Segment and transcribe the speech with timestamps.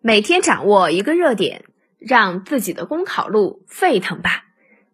[0.00, 1.64] 每天掌握一个热点，
[1.98, 4.44] 让自己的公考路沸腾吧！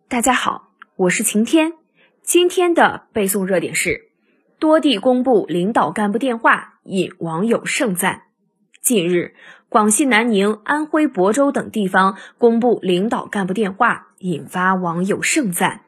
[0.09, 1.75] 大家好，我是晴天。
[2.23, 4.09] 今天的背诵热点是：
[4.59, 8.23] 多地公布领导干部电话，引网友盛赞。
[8.81, 9.35] 近日，
[9.69, 15.83] 广西南宁、安徽亳州等地方公布领导干部电话，引发网友盛赞。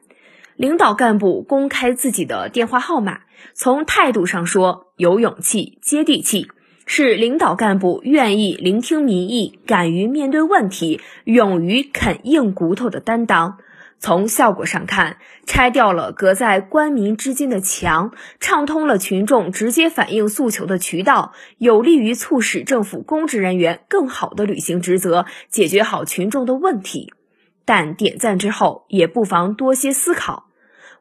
[0.55, 3.21] 领导干部公开自己的电话号码，
[3.55, 6.51] 从态度上说，有勇气、接地气。
[6.87, 13.59] 是领导干部愿意聆听民意、敢于面对问题、勇于啃硬骨头的担当。
[13.99, 27.11] 从效果上看，拆掉了隔在官民之间的墙，畅通了群众直接反映诉求的渠道，有利于促使政府公职人员更好地履行职责，解决好群众的问题。
[27.65, 30.46] 但点赞之后，也不妨多些思考。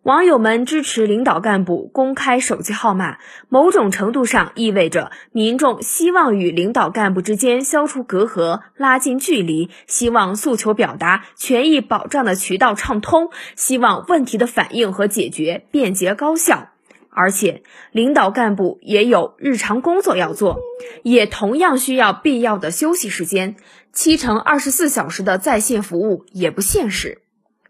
[0.06, 16.68] 网友们支持领导干部公开手机号码，某种程度上意味着民众希望与领导干部之间消除隔阂、拉近距离，希望诉求表达、权益保障的渠道畅通，希望问题的反应和解决便捷高效。
[17.10, 20.60] 而且，领导干部也有日常工作要做，
[21.02, 23.56] 也同样需要必要的休息时间，
[23.92, 27.22] 七乘二十四小时的在线服务也不现实，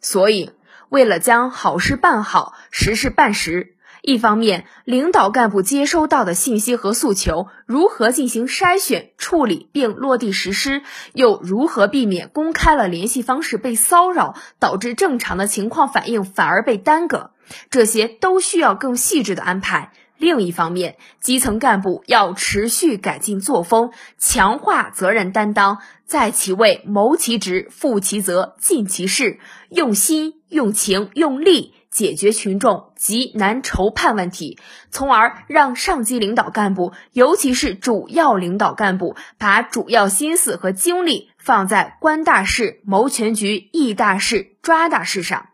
[0.02, 0.50] 所以。
[0.88, 17.32] 为了将好事办好，实事办实，一方面，领导干部接收到的信息和诉求如何进行筛选、处理并落地实施，又如何避免公开了联系方式被骚扰，导致正常的情况反应反而被耽搁，
[17.70, 19.92] 这些都需要更细致的安排。
[20.18, 34.58] 另一方面，基层干部要持续改进作风，强化责任担当，在其位谋其职、负其责、尽其事，用心、用情、用力解决群众急难愁盼问题，
[34.90, 45.48] 从而让上级领导干部，尤其是主要领导干部，把主要心思和精力放在观大势、谋全局、议大事、抓大事上。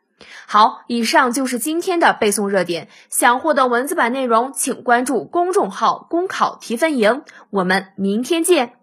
[0.46, 2.88] 好，以上就是今天的背诵热点。
[3.08, 7.22] 想获得文字版内容，请关注公众号“公考提分营”。
[7.50, 8.81] 我们明天见。